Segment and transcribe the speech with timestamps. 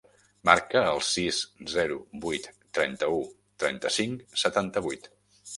[0.49, 1.41] Marca el sis,
[1.75, 3.21] zero, vuit, trenta-u,
[3.65, 5.11] trenta-cinc, setanta-vuit.